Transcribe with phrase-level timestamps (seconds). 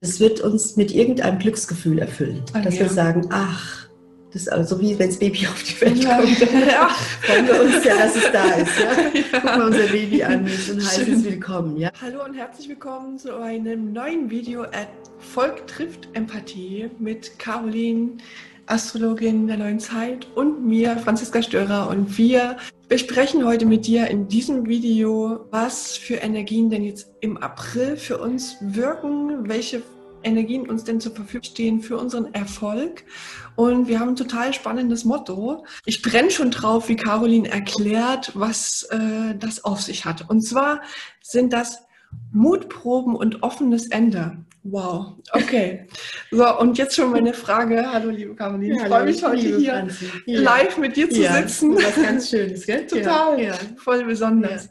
[0.00, 2.82] Es wird uns mit irgendeinem Glücksgefühl erfüllen, Ah, dass ja.
[2.82, 3.88] wir sagen, ach,
[4.32, 6.18] das ist also wie wenn das Baby auf die Welt Ja.
[6.18, 6.38] kommt.
[6.68, 6.88] Ja.
[7.22, 8.70] Freuen wir uns ja, dass es da ist.
[8.78, 9.40] Ja?
[9.40, 10.48] Gucken wir unser Baby an und
[10.86, 11.76] heißen es willkommen.
[11.78, 11.90] Ja?
[12.00, 18.18] Hallo und herzlich willkommen zu einem neuen Video Erfolg trifft Empathie mit Caroline,
[18.66, 21.88] Astrologin der neuen Zeit und mir, Franziska Störer.
[21.88, 22.56] Und wir
[22.88, 28.18] besprechen heute mit dir in diesem Video, was für Energien denn jetzt im April für
[28.18, 29.82] uns wirken, welche
[30.22, 33.04] Energien uns denn zur Verfügung stehen für unseren Erfolg.
[33.56, 35.64] Und wir haben ein total spannendes Motto.
[35.84, 40.28] Ich brenne schon drauf, wie Caroline erklärt, was äh, das auf sich hat.
[40.28, 40.80] Und zwar
[41.22, 41.82] sind das
[42.32, 44.44] Mutproben und offenes Ende.
[44.64, 45.86] Wow, okay.
[46.30, 47.90] So, und jetzt schon meine Frage.
[47.90, 48.74] Hallo, liebe Caroline.
[48.74, 50.10] ich freue mich heute hier Franzi.
[50.26, 50.40] Ja.
[50.40, 51.34] live mit dir zu ja.
[51.34, 51.76] sitzen.
[51.76, 52.86] Was ganz Schönes, gell?
[52.88, 53.40] Total.
[53.40, 53.54] Ja.
[53.54, 53.58] Ja.
[53.76, 54.68] Voll besonders.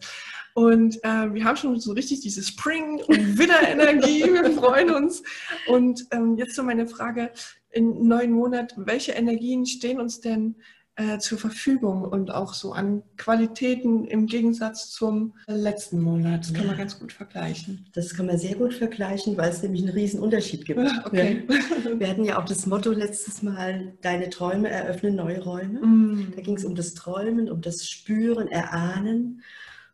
[0.54, 4.23] Und äh, wir haben schon so richtig diese Spring- und Widder-Energie.
[4.34, 5.23] wir freuen uns.
[5.68, 7.31] Und ähm, jetzt so meine Frage:
[7.72, 10.56] In neun Monaten, welche Energien stehen uns denn
[10.98, 16.42] äh, zur Verfügung und auch so an Qualitäten im Gegensatz zum letzten Monat?
[16.42, 17.86] Das kann man ganz gut vergleichen.
[17.94, 20.80] Das kann man sehr gut vergleichen, weil es nämlich einen riesen Unterschied gibt.
[21.06, 21.44] Okay.
[21.48, 22.00] Ja.
[22.00, 25.80] Wir hatten ja auch das Motto letztes Mal, deine Träume eröffnen neue Räume.
[25.80, 26.34] Mm.
[26.36, 29.42] Da ging es um das Träumen, um das Spüren, Erahnen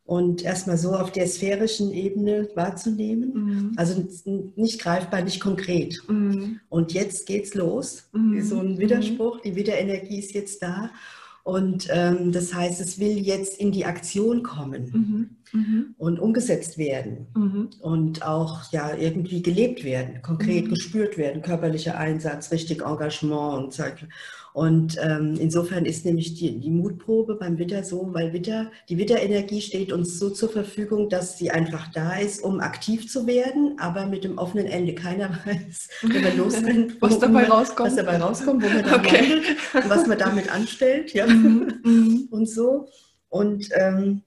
[0.06, 3.30] und erstmal so auf der sphärischen Ebene wahrzunehmen.
[3.34, 3.72] Mm.
[3.78, 4.04] Also
[4.56, 5.98] nicht greifbar, nicht konkret.
[6.08, 6.56] Mm.
[6.70, 8.10] Und jetzt geht's los.
[8.12, 8.42] Mhm.
[8.42, 10.90] So ein Widerspruch, die Widderenergie ist jetzt da.
[11.44, 15.60] Und ähm, das heißt, es will jetzt in die Aktion kommen Mhm.
[15.60, 15.96] Mhm.
[15.98, 17.70] und umgesetzt werden Mhm.
[17.82, 20.70] und auch ja irgendwie gelebt werden, konkret Mhm.
[20.70, 23.84] gespürt werden, körperlicher Einsatz, richtig Engagement und so.
[24.54, 29.62] Und ähm, insofern ist nämlich die, die Mutprobe beim Witter so, weil Witter, die Witterenergie
[29.62, 34.06] steht uns so zur Verfügung, dass sie einfach da ist, um aktiv zu werden, aber
[34.06, 34.94] mit dem offenen Ende.
[34.94, 37.90] Keiner weiß, wenn man losrennt, Was dabei rauskommt.
[37.90, 39.42] was dabei rauskommt, wo man Okay.
[39.74, 41.14] und was man damit anstellt.
[41.14, 41.80] Ja Mhm.
[41.84, 42.28] Mhm.
[42.30, 42.88] und so.
[43.30, 44.22] Und ähm,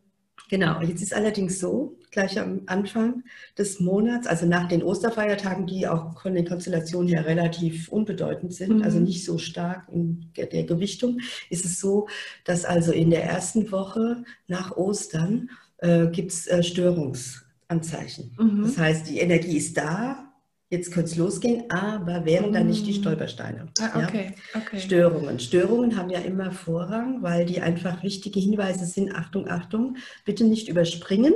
[0.48, 3.24] genau, jetzt ist allerdings so, gleich am Anfang
[3.58, 8.76] des Monats, also nach den Osterfeiertagen, die auch von den Konstellationen her relativ unbedeutend sind,
[8.78, 8.82] Mhm.
[8.82, 11.18] also nicht so stark in der Gewichtung,
[11.50, 12.08] ist es so,
[12.44, 18.32] dass also in der ersten Woche nach Ostern äh, gibt es äh, Störungsanzeichen.
[18.38, 18.62] Mhm.
[18.62, 20.25] Das heißt, die Energie ist da,
[20.70, 22.96] jetzt könnte es losgehen, aber wären da nicht die Mhm.
[23.02, 23.66] Stolpersteine.
[23.80, 24.06] Ah, Ja?
[24.08, 24.80] okay, okay.
[24.80, 25.38] Störungen.
[25.38, 29.14] Störungen haben ja immer Vorrang, weil die einfach wichtige Hinweise sind.
[29.14, 31.32] Achtung, Achtung, bitte nicht überspringen,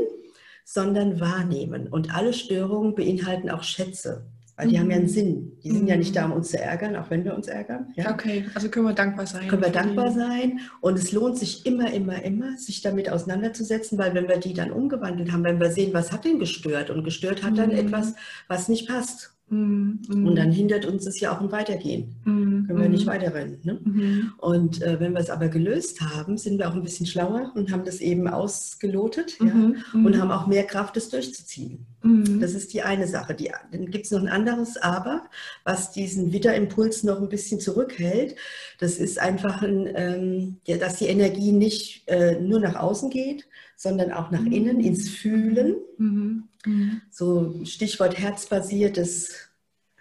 [0.65, 1.87] sondern wahrnehmen.
[1.89, 4.27] Und alle Störungen beinhalten auch Schätze,
[4.61, 4.81] weil die Mhm.
[4.81, 5.53] haben ja einen Sinn.
[5.65, 6.01] Die sind ja Mhm.
[6.01, 7.87] nicht da, um uns zu ärgern, auch wenn wir uns ärgern.
[7.97, 8.13] Ja?
[8.13, 9.49] Okay, also können wir dankbar sein.
[9.49, 10.61] Können wir dankbar die- sein.
[10.83, 14.71] Und es lohnt sich immer, immer, immer, sich damit auseinanderzusetzen, weil wenn wir die dann
[14.71, 16.91] umgewandelt haben, wenn wir sehen, was hat denn gestört?
[16.91, 17.77] Und gestört hat dann Mhm.
[17.77, 18.15] etwas,
[18.49, 19.33] was nicht passt.
[19.49, 19.99] Mhm.
[20.09, 20.27] Mhm.
[20.29, 22.15] Und dann hindert uns das ja auch im Weitergehen.
[22.25, 22.67] Mhm.
[22.69, 23.11] Können wir nicht Mhm.
[23.11, 23.59] weiterrennen.
[23.65, 23.81] Ne?
[23.83, 24.33] Mhm.
[24.39, 27.73] Und äh, wenn wir es aber gelöst haben, sind wir auch ein bisschen schlauer und
[27.73, 29.47] haben das eben ausgelotet ja?
[29.47, 29.77] Mhm.
[29.93, 30.07] Mhm.
[30.07, 31.87] und haben auch mehr Kraft, es durchzuziehen.
[32.03, 32.41] Mhm.
[32.41, 33.35] Das ist die eine Sache.
[33.35, 35.29] Die, dann gibt es noch ein anderes Aber,
[35.65, 38.37] was diesen Witterimpuls noch ein bisschen zurückhält.
[38.79, 43.47] Das ist einfach, ein, ähm, ja, dass die Energie nicht äh, nur nach außen geht,
[43.77, 44.53] sondern auch nach Mhm.
[44.53, 45.77] innen, ins Fühlen.
[45.99, 46.45] Mhm.
[46.67, 47.03] Mhm.
[47.11, 49.50] So Stichwort herzbasiertes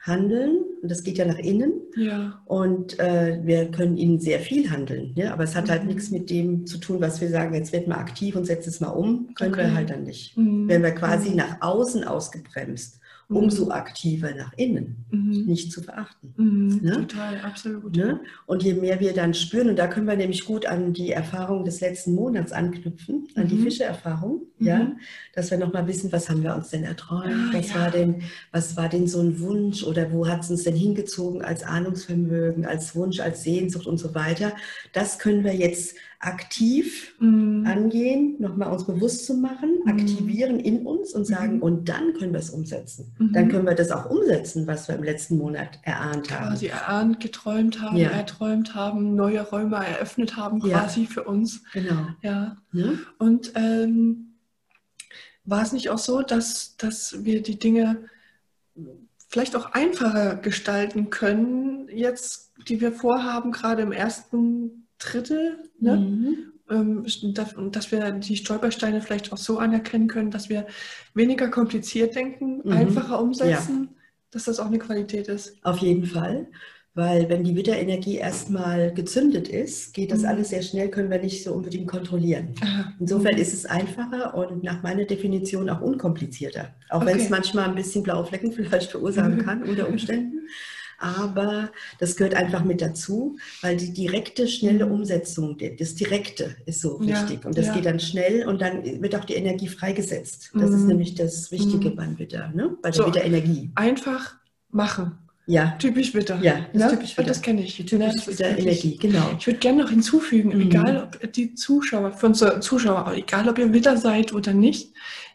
[0.01, 0.57] Handeln.
[0.81, 1.73] Und das geht ja nach innen.
[1.95, 2.41] Ja.
[2.45, 5.33] Und äh, wir können ihnen sehr viel handeln, ja?
[5.33, 5.89] aber es hat halt Mhm.
[5.89, 8.79] nichts mit dem zu tun, was wir sagen, jetzt wird mal aktiv und setzt es
[8.79, 9.63] mal um, können Okay.
[9.65, 10.37] wir halt dann nicht.
[10.37, 10.69] Mhm.
[10.69, 11.35] Werden wir quasi Mhm.
[11.37, 12.99] nach außen ausgebremst.
[13.29, 15.45] Umso aktiver nach innen, Mhm.
[15.45, 16.33] nicht zu verachten.
[16.35, 16.79] Mhm.
[16.81, 16.91] Ne?
[16.93, 17.95] Total, absolut.
[17.95, 18.19] Ne?
[18.47, 21.63] Und je mehr wir dann spüren, und da können wir nämlich gut an die Erfahrung
[21.63, 23.63] des letzten Monats anknüpfen, an die Mhm.
[23.63, 24.65] Fische-Erfahrung, Mhm.
[24.67, 24.91] ja,
[25.35, 27.75] dass wir nochmal wissen, was haben wir uns denn erträumt, Ah, was, ja.
[27.75, 31.43] war denn, was war denn so ein Wunsch oder wo hat es uns denn hingezogen
[31.43, 34.53] als Ahnungsvermögen, als Wunsch, als Sehnsucht und so weiter.
[34.93, 37.65] Das können wir jetzt aktiv Mhm.
[37.65, 39.89] angehen, nochmal uns bewusst zu machen, Mhm.
[39.91, 41.61] aktivieren in uns und sagen, Mhm.
[41.63, 43.13] und dann können wir es umsetzen.
[43.17, 43.31] Mhm.
[43.31, 46.49] Dann können wir das auch umsetzen, was wir im letzten Monat erahnt haben.
[46.49, 48.09] quasi erahnt, geträumt haben, Ja.
[48.09, 50.79] erträumt haben, neue Räume eröffnet haben, Ja.
[50.81, 51.63] quasi für uns.
[51.71, 52.07] Genau.
[52.21, 52.57] Ja.
[52.73, 52.99] Ne?
[53.17, 54.35] Und ähm,
[55.45, 58.09] war es nicht auch so, dass, dass wir die Dinge
[59.29, 65.95] vielleicht auch einfacher gestalten können, jetzt, die wir vorhaben, gerade im ersten Drittel, ne?
[65.97, 66.37] Mhm.
[66.69, 67.05] Ähm,
[67.71, 70.67] dass, wir die Stolpersteine vielleicht auch so anerkennen können, dass wir
[71.15, 72.71] weniger kompliziert denken, Mhm.
[72.71, 73.89] einfacher umsetzen,
[74.29, 75.55] dass das auch eine Qualität ist.
[75.63, 76.47] Auf jeden Fall.
[76.95, 80.25] Weil wenn die Widderenergie erstmal gezündet ist, geht das Mhm.
[80.27, 82.53] alles sehr schnell, können wir nicht so unbedingt kontrollieren.
[82.61, 82.93] Aha.
[82.99, 86.73] Insofern ist es einfacher und nach meiner Definition auch unkomplizierter.
[86.89, 87.31] Auch wenn es Okay.
[87.31, 90.47] manchmal ein bisschen blaue Flecken vielleicht verursachen kann unter Umständen.
[90.99, 91.69] Aber
[91.99, 94.91] das gehört einfach mit dazu, weil die direkte, schnelle Mhm.
[94.91, 97.45] Umsetzung, das Direkte ist so Ja, wichtig.
[97.45, 97.73] Und das ja.
[97.73, 100.51] geht dann schnell und dann wird auch die Energie freigesetzt.
[100.53, 100.87] Das ist Mhm.
[100.87, 101.95] nämlich das Wichtige Mhm.
[101.95, 102.77] beim Witter, ne?
[102.81, 103.07] bei der So.
[103.07, 103.71] Widderenergie.
[103.75, 104.35] Einfach
[104.71, 105.17] machen.
[105.47, 106.37] Ja, Typisch Witter.
[106.43, 106.97] Ja, das ist Ne?
[106.97, 107.27] typisch Widder.
[107.29, 107.75] Das kenne ich.
[107.83, 109.31] die Ne, das ist Widderenergie, genau.
[109.39, 110.61] Ich würde gerne noch hinzufügen, Mhm.
[110.61, 114.93] egal ob die Zuschauer, für unsere Zuschauer, egal ob ihr Witter seid oder nicht,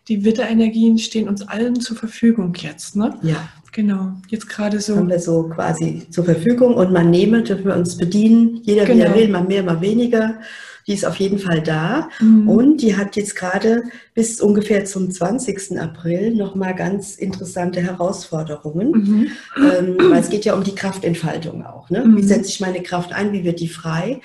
[0.08, 2.96] die Witterenergien stehen uns allen zur Verfügung jetzt.
[2.96, 3.16] Ne?
[3.22, 4.94] Ja, Genau, jetzt gerade so.
[4.96, 8.60] haben wir so quasi zur Verfügung und man nehme, dürfen wir uns bedienen.
[8.62, 9.18] Jeder, wie er Genau.
[9.18, 10.38] will, mal mehr, mal weniger.
[10.86, 12.08] Die ist auf jeden Fall da.
[12.20, 12.48] Mhm.
[12.48, 13.82] Und die hat jetzt gerade
[14.14, 15.80] bis ungefähr zum 20.
[15.80, 18.90] April nochmal ganz interessante Herausforderungen.
[18.92, 19.26] Mhm.
[19.56, 21.90] ähm, weil es geht ja um die Kraftentfaltung auch.
[21.90, 22.04] Ne?
[22.04, 22.16] Mhm.
[22.16, 24.20] Wie setze ich meine Kraft ein, wie wird die frei?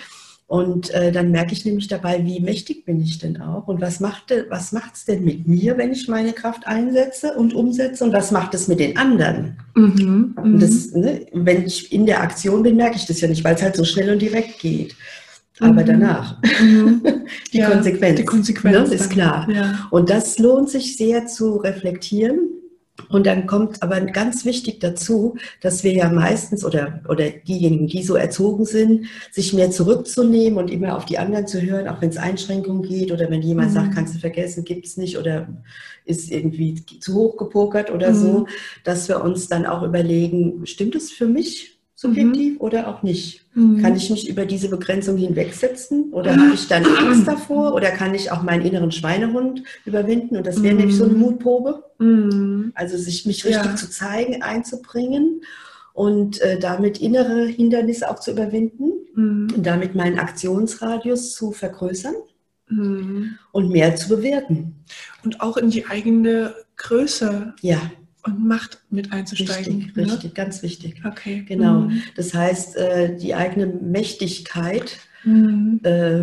[0.49, 3.99] Und äh, dann merke ich nämlich dabei, wie mächtig bin ich denn auch und was
[3.99, 8.31] macht was macht's denn mit mir, wenn ich meine Kraft einsetze und umsetze und was
[8.31, 9.57] macht es mit den anderen?
[9.75, 10.33] Mhm.
[10.41, 10.59] Und Mhm.
[10.59, 13.61] das, ne, wenn ich in der Aktion bin, merke ich das ja nicht, weil es
[13.61, 14.95] halt so schnell und direkt geht.
[15.59, 15.85] Aber Mhm.
[15.85, 17.03] danach, Mhm.
[17.53, 19.47] die Ja, Konsequenz, Die Konsequenz ne, ist klar.
[19.53, 19.87] Ja.
[19.91, 22.39] Und das lohnt sich sehr zu reflektieren.
[23.07, 28.03] Und dann kommt aber ganz wichtig dazu, dass wir ja meistens oder, oder diejenigen, die
[28.03, 32.09] so erzogen sind, sich mehr zurückzunehmen und immer auf die anderen zu hören, auch wenn
[32.09, 33.73] es Einschränkungen geht oder wenn jemand Mhm.
[33.73, 35.47] sagt, kannst du vergessen, gibt es nicht oder
[36.05, 38.15] ist irgendwie zu hoch gepokert oder Mhm.
[38.15, 38.47] so,
[38.83, 43.45] dass wir uns dann auch überlegen, stimmt es für mich subjektiv oder auch nicht?
[43.55, 43.81] Mhm.
[43.81, 48.13] Kann ich mich über diese Begrenzung hinwegsetzen oder habe ich dann Angst davor oder kann
[48.15, 50.37] ich auch meinen inneren Schweinehund überwinden?
[50.37, 50.79] Und das wäre Mhm.
[50.79, 52.71] nämlich so eine Mutprobe, Mhm.
[52.75, 53.75] also sich mich richtig Ja.
[53.75, 55.41] zu zeigen, einzubringen
[55.93, 59.47] und äh, damit innere Hindernisse auch zu überwinden Mhm.
[59.57, 62.15] und damit meinen Aktionsradius zu vergrößern
[62.69, 63.31] Mhm.
[63.51, 64.75] und mehr zu bewerten.
[65.25, 67.81] Und auch in die eigene Größe Ja,
[68.25, 69.75] und Macht mit einzusteigen.
[69.77, 70.03] richtig, ne?
[70.13, 71.01] richtig, ganz wichtig.
[71.05, 71.43] Okay.
[71.47, 71.81] Genau.
[71.81, 72.01] Mhm.
[72.15, 75.79] Das heißt, äh, die eigene Mächtigkeit Mhm.
[75.83, 76.21] äh,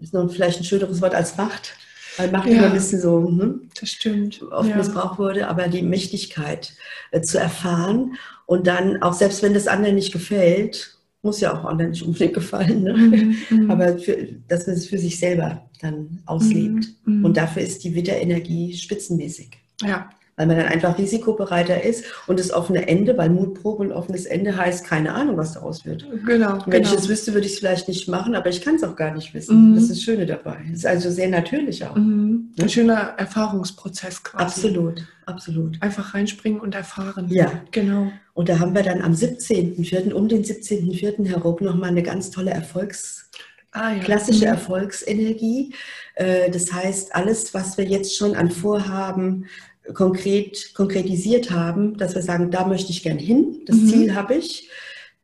[0.00, 1.74] ist noch vielleicht ein schöneres Wort als Macht,
[2.16, 2.58] weil Macht Ja.
[2.58, 4.40] immer ein bisschen so ne, Das stimmt.
[4.50, 4.76] oft ja.
[4.76, 6.72] missbraucht wurde, aber die Mächtigkeit
[7.10, 8.14] äh, zu erfahren
[8.46, 12.34] und dann, auch selbst wenn das anderen nicht gefällt, muss ja auch anderen nicht unbedingt
[12.34, 12.92] gefallen, ne?
[12.92, 13.36] Mhm.
[13.50, 13.70] Mhm.
[13.70, 14.16] aber für,
[14.46, 16.86] dass man es für sich selber dann auslebt.
[17.04, 17.24] Mhm.
[17.24, 19.50] Und dafür ist die Widderenergie spitzenmäßig.
[19.82, 20.08] ja.
[20.36, 24.54] Weil man dann einfach risikobereiter ist und das offene Ende, weil Mutprobe und offenes Ende
[24.54, 26.06] heißt, keine Ahnung, was daraus wird.
[26.26, 26.54] Genau.
[26.54, 26.90] Und wenn genau.
[26.90, 29.14] ich das wüsste, würde ich es vielleicht nicht machen, aber ich kann es auch gar
[29.14, 29.70] nicht wissen.
[29.70, 29.74] Mhm.
[29.74, 30.58] Das ist das Schöne dabei.
[30.70, 31.96] Es ist also sehr natürlich auch.
[31.96, 32.52] Mhm.
[32.60, 34.44] Ein schöner Erfahrungsprozess quasi.
[34.44, 35.80] Absolut, absolut.
[35.82, 37.28] Einfach reinspringen und erfahren.
[37.30, 37.50] Ja.
[37.70, 38.12] Genau.
[38.34, 41.26] Und da haben wir dann am 17.04., um den 17.04.
[41.28, 43.30] herum, nochmal eine ganz tolle Erfolgs,
[43.72, 44.02] Ah, ja.
[44.02, 44.52] klassische Mhm.
[44.52, 45.74] Erfolgsenergie.
[46.14, 49.46] Äh, Das heißt, alles, was wir jetzt schon an Vorhaben
[49.94, 53.88] konkret konkretisiert haben, dass wir sagen, da möchte ich gern hin, das Mhm.
[53.88, 54.68] Ziel habe ich,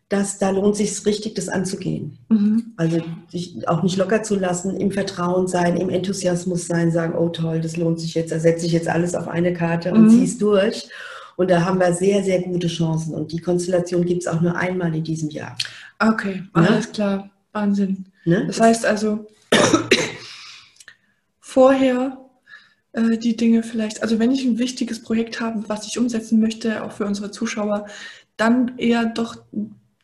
[0.09, 2.19] dass da lohnt sich richtig, das anzugehen.
[2.29, 2.73] Mhm.
[2.77, 3.01] Also
[3.31, 7.61] sich auch nicht locker zu lassen, im Vertrauen sein, im Enthusiasmus sein, sagen, oh toll,
[7.61, 10.11] das lohnt sich jetzt, da setze ich jetzt alles auf eine Karte und Mhm.
[10.11, 10.89] ziehe es durch.
[11.37, 13.15] Und da haben wir sehr, sehr gute Chancen.
[13.15, 15.57] Und die Konstellation gibt es auch nur einmal in diesem Jahr.
[15.99, 16.69] Okay, Ne?
[16.69, 17.31] alles klar.
[17.53, 18.05] Wahnsinn.
[18.27, 18.45] Ne?
[18.47, 19.27] Das heißt also,
[21.41, 22.19] vorher
[22.93, 26.83] äh, die Dinge vielleicht, also wenn ich ein wichtiges Projekt habe, was ich umsetzen möchte,
[26.85, 27.87] auch für unsere Zuschauer,
[28.37, 29.37] dann eher doch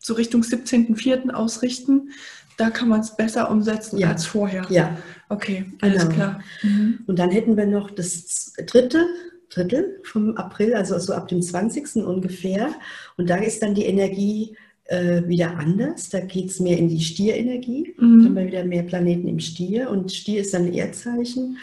[0.00, 1.30] so Richtung 17.04.
[1.30, 2.10] ausrichten.
[2.56, 4.08] Da kann man es besser umsetzen Ja.
[4.08, 4.66] als vorher.
[4.70, 4.96] ja,
[5.28, 6.14] Okay, alles Genau.
[6.14, 6.40] klar.
[6.62, 7.00] Mhm.
[7.06, 9.04] und dann hätten wir noch das dritte
[9.50, 12.04] Drittel vom April, also so ab dem 20.
[12.04, 12.70] ungefähr.
[13.16, 16.08] Und da ist dann die Energie äh, wieder anders.
[16.10, 17.94] Da geht es mehr in die Stierenergie.
[17.98, 18.36] Dann haben Mhm.
[18.36, 21.58] wir wieder mehr Planeten im Stier und Stier ist dann ein Erdzeichen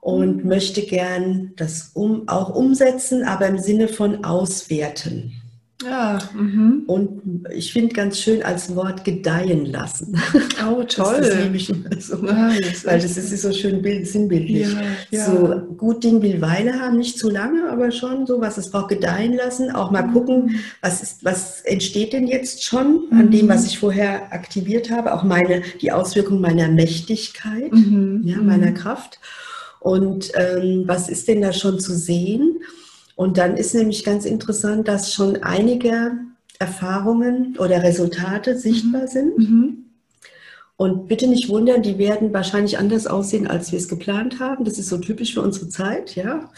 [0.00, 0.48] und Mhm.
[0.48, 5.32] möchte gern das um, auch umsetzen, aber im Sinne von auswerten.
[5.84, 6.84] Ja, mhm.
[6.86, 10.18] Und ich finde ganz schön als Wort gedeihen lassen.
[10.66, 11.18] Oh, Das, toll.
[11.20, 12.16] das liebe ich immer so.
[12.28, 14.72] Ah, das Weil das ist so schön bild, sinnbildlich.
[14.72, 15.26] Ja, ja.
[15.26, 18.88] So gut Ding will Weile haben, nicht zu lange, aber schon so, was es braucht,
[18.88, 19.70] gedeihen lassen.
[19.70, 23.30] Auch mal gucken, was, ist, was entsteht denn jetzt schon an Mhm.
[23.32, 25.12] dem, was ich vorher aktiviert habe.
[25.12, 27.70] Auch meine, die Auswirkung meiner Mächtigkeit.
[27.70, 28.22] Mhm.
[28.24, 28.46] ja, mhm.
[28.46, 29.20] meiner Kraft.
[29.80, 32.60] Und ähm, was ist denn da schon zu sehen?
[33.14, 36.12] Und dann ist nämlich ganz interessant, dass schon einige
[36.58, 39.38] Erfahrungen oder Resultate sichtbar sind.
[39.38, 39.86] Mhm.
[40.76, 44.64] Und bitte nicht wundern, die werden wahrscheinlich anders aussehen, als wir es geplant haben.
[44.64, 46.50] Das ist so typisch für unsere Zeit, ja.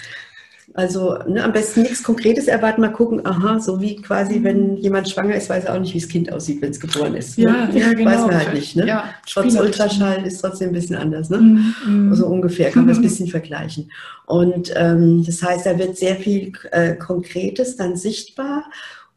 [0.74, 5.08] Also ne, am besten nichts Konkretes erwarten, mal gucken, aha, so wie quasi, wenn jemand
[5.08, 7.36] schwanger ist, weiß er auch nicht, wie das Kind aussieht, wenn es geboren ist.
[7.36, 7.78] Ja, ne?
[7.78, 8.10] ja, genau.
[8.10, 8.76] Weiß man halt nicht.
[8.76, 8.86] Ne?
[8.86, 9.58] Ja, Trotz.
[9.58, 11.30] Ultraschall ist trotzdem ein bisschen anders.
[11.30, 11.38] Ne?
[11.86, 12.14] Mhm.
[12.14, 13.90] So ungefähr kann man das ein bisschen vergleichen.
[14.26, 18.64] Und ähm, das heißt, da wird sehr viel äh, Konkretes dann sichtbar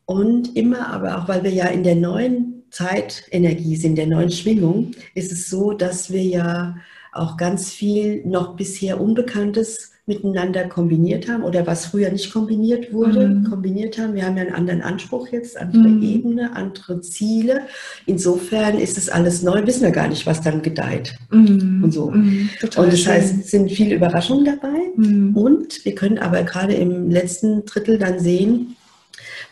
[0.06, 4.92] und immer, aber auch weil wir ja in der neuen Zeitenergie sind, der neuen Schwingung,
[5.14, 6.76] ist es so, dass wir ja
[7.12, 13.28] auch ganz viel noch bisher Unbekanntes miteinander kombiniert haben oder was früher nicht kombiniert wurde,
[13.30, 13.44] Mhm.
[13.50, 14.14] kombiniert haben.
[14.16, 16.04] Wir haben ja einen anderen Anspruch jetzt, andere Mhm.
[16.04, 17.62] Ebene, andere Ziele.
[18.06, 21.16] Insofern ist es alles neu, wissen wir gar nicht, was dann gedeiht.
[21.32, 21.82] Mhm.
[21.84, 22.12] Und so.
[22.12, 22.50] Mhm.
[22.78, 23.14] Und das schön.
[23.14, 24.80] heißt, es sind viele Überraschungen dabei.
[24.96, 25.36] Mhm.
[25.36, 28.76] Und wir können aber gerade im letzten Drittel dann sehen,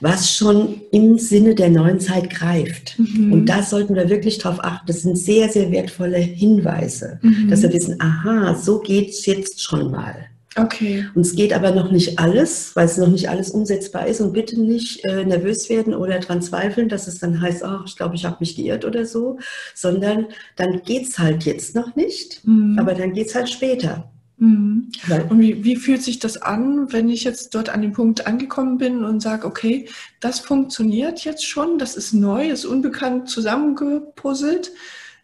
[0.02, 2.98] was schon im Sinne der neuen Zeit greift.
[2.98, 3.34] Mhm.
[3.34, 4.88] Und da sollten wir wirklich drauf achten.
[4.88, 7.50] Das sind sehr, sehr wertvolle Hinweise, Mhm.
[7.50, 10.16] dass wir wissen, aha, so geht es jetzt schon mal.
[10.56, 11.06] Okay.
[11.14, 14.20] Und es geht aber noch nicht alles, weil es noch nicht alles umsetzbar ist.
[14.20, 17.96] Und bitte nicht äh, nervös werden oder dran zweifeln, dass es dann heißt, ach, ich
[17.96, 19.38] glaube, ich habe mich geirrt oder so,
[19.76, 22.80] sondern dann geht es halt jetzt noch nicht, Mhm.
[22.80, 24.12] aber dann geht es halt später.
[24.38, 24.90] Mhm.
[25.30, 28.78] Und wie, wie fühlt sich das an, wenn ich jetzt dort an dem Punkt angekommen
[28.78, 29.88] bin und sage, okay,
[30.22, 34.72] das funktioniert jetzt schon, das ist neu, ist unbekannt zusammengepuzzelt?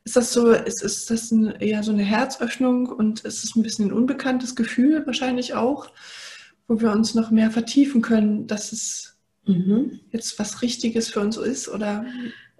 [0.05, 3.63] Ist das so, ist, ist das ein, eher so eine Herzöffnung und ist es ein
[3.63, 5.89] bisschen ein unbekanntes Gefühl wahrscheinlich auch,
[6.67, 9.99] wo wir uns noch mehr vertiefen können, dass es mhm.
[10.11, 11.67] jetzt was Richtiges für uns ist?
[11.69, 12.05] Oder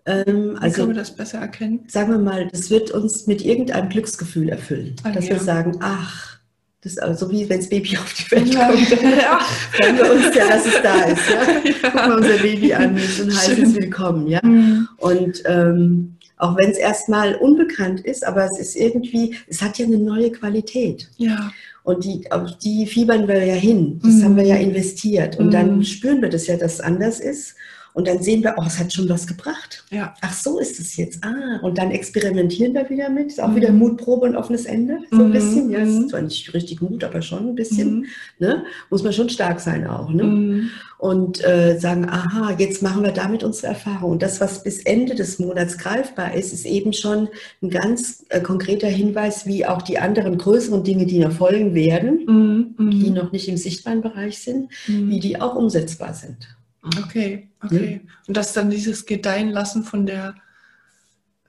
[0.08, 1.84] ähm, also können wir das besser erkennen?
[1.88, 4.96] sagen wir mal, das wird uns mit irgendeinem Glücksgefühl erfüllen.
[5.04, 5.32] Ah, dass ja.
[5.36, 6.40] wir sagen, ach,
[6.82, 8.68] das ist also so wie wenn das Baby auf die Welt Ja.
[8.68, 8.90] kommt.
[8.90, 9.40] Ja.
[9.80, 11.30] Sagen wir uns ja, dass es da ist.
[11.30, 11.46] Ja?
[11.92, 12.16] Gucken wir Ja.
[12.16, 13.76] unser Baby an, ist ein heißes.
[13.76, 14.28] Willkommen.
[14.28, 14.40] Ja?
[14.44, 14.88] Mhm.
[14.98, 19.86] Und ähm, auch wenn es erstmal unbekannt ist, aber es ist irgendwie, es hat ja
[19.86, 21.10] eine neue Qualität.
[21.18, 21.52] Ja.
[21.84, 24.00] Und die, auf die fiebern wir ja hin.
[24.04, 24.24] Das Mhm.
[24.24, 25.38] haben wir ja investiert.
[25.38, 25.52] Und Mhm.
[25.52, 27.56] dann spüren wir das ja, dass es anders ist.
[27.96, 29.86] Und dann sehen wir, oh, es hat schon was gebracht.
[29.90, 30.14] Ja.
[30.22, 31.24] Ach, so ist es jetzt.
[31.24, 33.28] Ah, und dann experimentieren wir wieder mit.
[33.28, 33.56] Ist auch Mhm.
[33.56, 34.98] wieder Mutprobe und offenes Ende.
[35.12, 35.32] So ein Mhm.
[35.32, 35.70] bisschen.
[35.72, 36.02] Ja, Mhm.
[36.04, 38.00] ist zwar nicht richtig Mut, aber schon ein bisschen.
[38.00, 38.06] Mhm.
[38.40, 38.64] Ne?
[38.90, 40.10] Muss man schon stark sein auch.
[40.12, 40.70] Ne?
[40.98, 44.12] Und äh, sagen, aha, jetzt machen wir damit unsere Erfahrung.
[44.12, 47.30] Und das, was bis Ende des Monats greifbar ist, ist eben schon
[47.62, 52.76] ein ganz äh, konkreter Hinweis, wie auch die anderen größeren Dinge, die noch folgen werden,
[52.78, 56.58] die noch nicht im sichtbaren Bereich sind, wie die auch umsetzbar sind.
[56.86, 58.02] Okay, okay.
[58.28, 60.36] Und das dann dieses Gedeihen lassen von der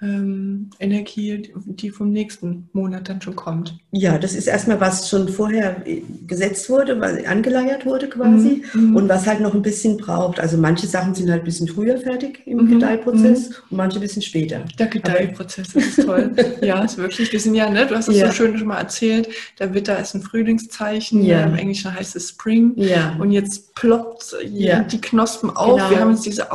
[0.02, 3.78] ähm, Energie, die vom nächsten Monat dann schon kommt.
[3.92, 8.94] Ja, das ist erstmal, was schon vorher äh, gesetzt wurde, was angeleiert wurde quasi Mhm.
[8.94, 10.38] und was halt noch ein bisschen braucht.
[10.38, 12.72] Also manche Sachen sind halt ein bisschen früher fertig im Mhm.
[12.72, 14.64] Gedeihprozess und manche ein bisschen später.
[14.78, 16.30] Der Gedeihprozess, das ist toll.
[16.60, 17.32] ja, ist wirklich.
[17.32, 18.26] Wir sind ja, ne, du hast es Ja.
[18.26, 21.44] so schön schon mal erzählt, der Witter ist ein Frühlingszeichen, Ja.
[21.46, 22.72] im Englischen heißt es Spring.
[22.76, 24.82] Ja, Und jetzt ploppt Ja.
[24.82, 25.76] die Knospen auf.
[25.78, 25.90] Genau.
[25.90, 26.52] Wir haben jetzt diese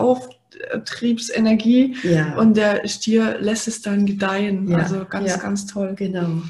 [0.74, 4.68] Auftriebsenergie ja, und der Stier lässt es dann gedeihen.
[4.70, 4.78] Ja.
[4.80, 5.94] Also ganz, ganz toll.
[5.96, 6.42] genau.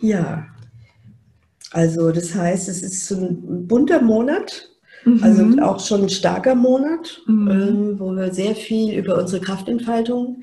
[0.00, 0.46] Ja,
[1.72, 4.70] also das heißt, es ist so ein bunter Monat,
[5.20, 5.60] also Mhm.
[5.60, 7.50] auch schon ein starker Monat, Mhm.
[7.50, 10.42] ähm, wo wir sehr viel über unsere Kraftentfaltung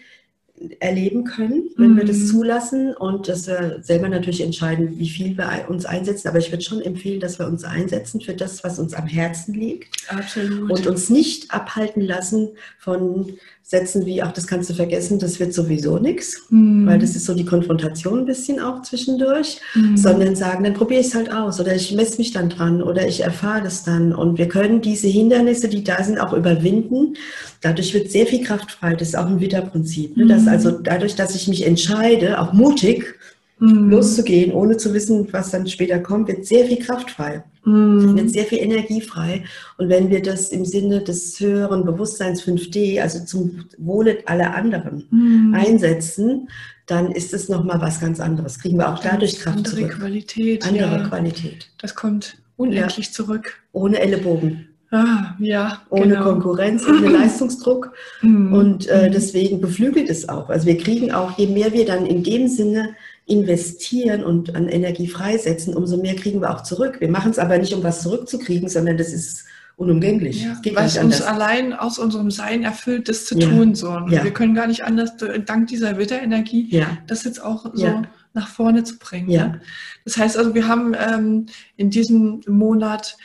[0.80, 2.26] erleben können, wenn wir das Mhm.
[2.28, 6.28] zulassen und dass wir selber natürlich entscheiden, wie viel wir uns einsetzen.
[6.28, 9.54] Aber ich würde schon empfehlen, dass wir uns einsetzen für das, was uns am Herzen
[9.56, 10.70] liegt Absolut.
[10.72, 13.34] und uns nicht abhalten lassen von
[13.66, 16.86] Sätzen wie, ach, das kannst du vergessen, das wird sowieso nichts, Mhm.
[16.86, 19.96] weil das ist so die Konfrontation ein bisschen auch zwischendurch, Mhm.
[19.98, 23.08] sondern sagen, dann probiere ich es halt aus oder ich messe mich dann dran oder
[23.08, 27.16] ich erfahre das dann und wir können diese Hindernisse, die da sind, auch überwinden.
[27.62, 28.96] Dadurch wird sehr viel Kraft frei.
[28.96, 30.18] Das ist auch ein Widderprinzip.
[30.18, 30.28] Ne?
[30.28, 30.50] Dass Mhm.
[30.54, 33.16] Also dadurch, dass ich mich entscheide, auch mutig
[33.60, 33.92] Mhm.
[33.92, 38.18] loszugehen, ohne zu wissen, was dann später kommt, wird sehr viel Kraft frei Mhm.
[38.18, 39.44] wird sehr viel Energie frei.
[39.78, 45.06] Und wenn wir das im Sinne des höheren Bewusstseins 5D, also zum Wohle aller anderen,
[45.12, 45.54] Mhm.
[45.54, 46.50] einsetzen,
[46.88, 48.60] dann ist es nochmal was ganz anderes.
[48.60, 49.92] Kriegen wir auch dadurch Kraft andere zurück.
[49.98, 50.68] Qualität.
[50.68, 51.08] Andere ja.
[51.08, 51.70] Qualität.
[51.82, 53.62] Das kommt unendlich zurück.
[53.72, 56.24] Ohne Ellenbogen, Ah, ja, ohne genau.
[56.24, 57.94] Konkurrenz, ohne Leistungsdruck.
[58.22, 58.54] Mhm.
[58.54, 60.50] Und äh, deswegen beflügelt es auch.
[60.50, 62.90] Also wir kriegen auch, je mehr wir dann in dem Sinne
[63.26, 66.98] investieren und an Energie freisetzen, umso mehr kriegen wir auch zurück.
[67.00, 69.46] Wir machen es aber nicht, um was zurückzukriegen, sondern das ist
[69.78, 70.44] unumgänglich.
[70.44, 73.50] Ja, es uns allein aus unserem Sein erfüllt, das zu Ja.
[73.50, 73.74] tun.
[73.74, 73.88] So.
[73.88, 74.24] Ja.
[74.24, 75.14] Wir können gar nicht anders,
[75.46, 78.04] dank dieser Witterenergie, Ja, das jetzt auch so
[78.36, 79.30] nach vorne zu bringen.
[79.30, 79.48] Ja.
[79.48, 79.62] ne?
[80.06, 81.46] Das heißt also, wir haben ähm,
[81.78, 83.18] in diesem Monat,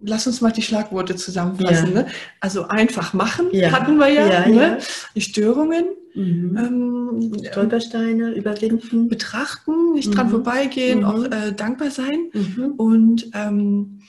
[0.00, 1.88] lass uns mal die Schlagworte zusammenfassen.
[1.94, 2.02] Ja.
[2.02, 2.06] Ne?
[2.40, 3.70] Also einfach machen, Ja.
[3.72, 4.26] hatten wir ja.
[4.26, 4.78] Ja, ne?
[5.14, 5.84] Die Störungen
[6.14, 6.56] mhm.
[6.56, 9.08] ähm, Stolpersteine überwinden.
[9.08, 10.30] betrachten, nicht dran Mhm.
[10.30, 11.04] vorbeigehen, Mhm.
[11.04, 12.30] auch äh, dankbar sein.
[12.32, 12.72] Mhm.
[12.76, 14.00] Und ähm,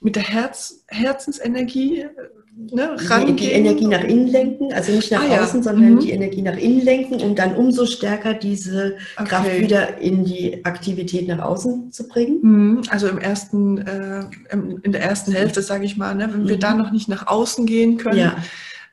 [0.00, 2.06] mit der Herz, Herzensenergie
[2.58, 3.36] ne, rangehen.
[3.36, 5.62] Die, die, Energie nach innen lenken, also nicht nach ah, außen, ja.
[5.62, 6.00] sondern mhm.
[6.00, 9.28] die Energie nach innen lenken, um dann umso stärker diese okay.
[9.28, 12.38] Kraft wieder in die Aktivität nach außen zu bringen.
[12.42, 12.82] Mhm.
[12.88, 16.48] Also im ersten, äh, in der ersten Hälfte, sage ich mal, ne, wenn mhm.
[16.48, 18.36] wir da noch nicht nach außen gehen können, ja.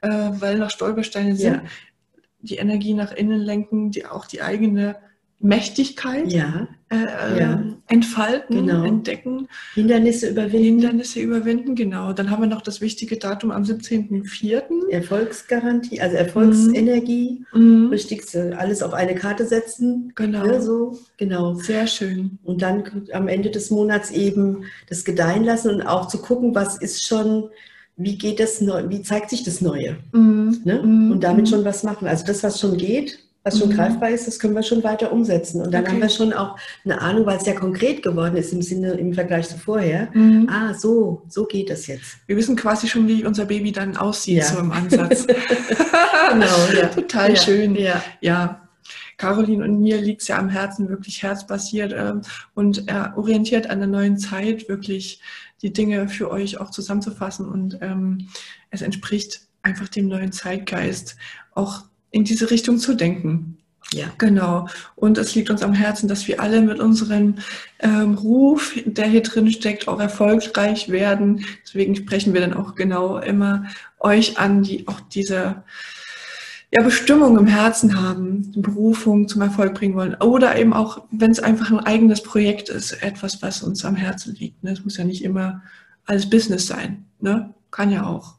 [0.01, 1.63] äh, weil noch Stolpersteine sind, ja.
[2.41, 4.95] die Energie nach innen lenken, die auch die eigene
[5.45, 6.67] Mächtigkeit ja.
[6.89, 7.63] Äh, ja.
[7.87, 8.83] entfalten, genau.
[8.83, 9.47] entdecken.
[9.75, 10.63] Hindernisse überwinden.
[10.63, 12.13] Hindernis überwinden, genau.
[12.13, 14.89] Dann haben wir noch das wichtige Datum am 17.04.
[14.89, 17.91] Erfolgsgarantie, also Erfolgsenergie, mhm.
[17.91, 20.13] wichtigste, alles auf eine Karte setzen.
[20.15, 20.45] Genau.
[20.45, 21.53] Ja, so, genau.
[21.55, 22.39] Sehr schön.
[22.43, 26.77] Und dann am Ende des Monats eben das gedeihen lassen und auch zu gucken, was
[26.77, 27.49] ist schon
[27.97, 29.97] wie geht das wie zeigt sich das Neue?
[30.11, 30.61] Mhm.
[30.65, 30.81] Ne?
[30.83, 31.11] Mhm.
[31.11, 32.07] Und damit schon was machen.
[32.07, 33.75] Also das, was schon geht, was schon mhm.
[33.75, 35.61] greifbar ist, das können wir schon weiter umsetzen.
[35.61, 35.91] Und dann okay.
[35.91, 39.13] haben wir schon auch eine Ahnung, weil es ja konkret geworden ist im Sinne, im
[39.13, 40.09] Vergleich zu vorher.
[40.13, 40.49] Mhm.
[40.49, 42.17] Ah, so, so geht das jetzt.
[42.25, 44.45] Wir wissen quasi schon, wie unser Baby dann aussieht, ja.
[44.45, 45.27] so im Ansatz.
[45.27, 46.87] genau, ja.
[46.87, 47.35] Total ja.
[47.35, 47.75] schön.
[47.75, 48.03] Ja.
[48.19, 48.61] ja.
[49.17, 52.21] Caroline und mir liegt es ja am Herzen, wirklich herzbasiert ähm,
[52.53, 55.21] und er orientiert an der neuen Zeit, wirklich
[55.61, 57.47] die Dinge für euch auch zusammenzufassen.
[57.47, 58.27] Und ähm,
[58.71, 61.15] es entspricht einfach dem neuen Zeitgeist,
[61.53, 61.83] auch
[62.15, 63.57] in diese Richtung zu denken.
[63.91, 64.05] Ja.
[64.17, 64.67] Genau.
[64.95, 67.35] Und es liegt uns am Herzen, dass wir alle mit unserem
[67.79, 71.45] ähm, Ruf, der hier drin steckt, auch erfolgreich werden.
[71.63, 73.65] Deswegen sprechen wir dann auch genau immer
[73.99, 75.63] euch an, die auch diese
[76.71, 80.15] ja, Bestimmung im Herzen haben, Berufung zum Erfolg bringen wollen.
[80.15, 84.35] Oder eben auch, wenn es einfach ein eigenes Projekt ist, etwas, was uns am Herzen
[84.35, 84.63] liegt.
[84.63, 84.71] Ne?
[84.71, 85.61] Es muss ja nicht immer
[86.05, 87.05] alles Business sein.
[87.19, 87.53] Ne?
[87.71, 88.35] Kann ja auch.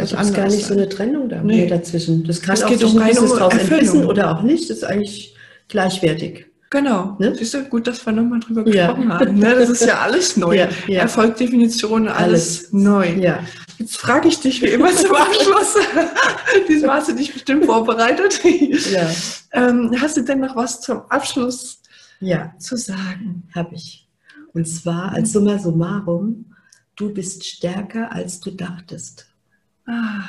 [0.00, 0.68] Da gibt es gar nicht sein.
[0.68, 1.66] so eine Trennung da nee.
[1.66, 2.24] dazwischen.
[2.24, 4.70] Das kann es auch um ein Business draus entwickeln oder auch nicht.
[4.70, 5.34] Das ist eigentlich
[5.68, 6.46] gleichwertig.
[6.70, 7.16] Genau.
[7.18, 7.34] Ne?
[7.34, 9.18] Siehst du, gut, dass wir nochmal drüber gesprochen ja.
[9.18, 9.38] haben.
[9.38, 9.56] Ne?
[9.56, 10.56] Das ist ja alles neu.
[10.56, 11.00] Ja, ja.
[11.00, 13.08] Erfolgdefinition, alles, alles, neu.
[13.14, 13.40] Ja.
[13.78, 15.74] Jetzt frage ich dich wie immer zum Abschluss.
[16.68, 18.40] Diesmal hast du dich bestimmt vorbereitet.
[18.90, 19.10] Ja.
[19.52, 21.82] Ähm, hast du denn noch was zum Abschluss
[22.20, 22.54] ja.
[22.58, 23.48] zu sagen?
[23.54, 24.08] Habe ich.
[24.52, 26.52] Und zwar als Summa summarum,
[26.96, 29.26] du bist stärker, als du dachtest.
[29.90, 30.22] Ah,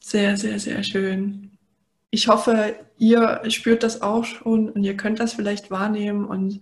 [0.00, 1.52] sehr, sehr, sehr schön.
[2.10, 6.60] Ich hoffe, ihr spürt das auch schon und ihr könnt das vielleicht wahrnehmen und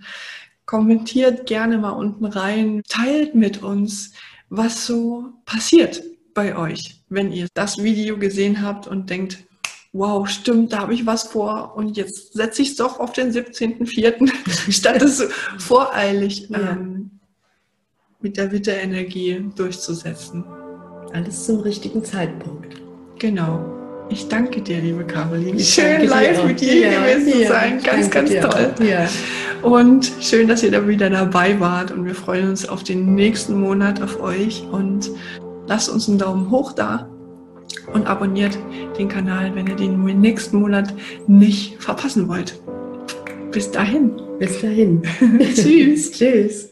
[0.66, 2.82] kommentiert gerne mal unten rein.
[2.86, 4.12] Teilt mit uns,
[4.50, 6.02] was so passiert
[6.34, 9.38] bei euch, wenn ihr das Video gesehen habt und denkt,
[9.94, 13.32] wow, stimmt, da habe ich was vor und jetzt setze ich es doch auf den
[13.32, 15.26] 17.04., statt es
[15.58, 16.72] voreilig ja.
[16.72, 17.12] ähm,
[18.20, 20.44] mit der Witterenergie durchzusetzen.
[21.12, 22.82] Alles zum richtigen Zeitpunkt.
[23.18, 23.64] Genau.
[24.08, 25.58] Ich danke dir, liebe Caroline.
[25.58, 27.80] Schön live mit dir ja, gewesen zu ja, sein.
[27.82, 28.74] Ganz, ganz toll.
[28.86, 29.08] Ja.
[29.62, 31.90] Und schön, dass ihr da wieder dabei wart.
[31.90, 34.64] Und wir freuen uns auf den nächsten Monat auf euch.
[34.70, 35.10] Und
[35.66, 37.08] lasst uns einen Daumen hoch da
[37.92, 38.58] und abonniert
[38.98, 40.94] den Kanal, wenn ihr den nächsten Monat
[41.26, 42.60] nicht verpassen wollt.
[43.50, 44.12] Bis dahin.
[44.38, 45.02] Bis dahin.
[45.54, 46.12] Tschüss.
[46.12, 46.70] Tschüss.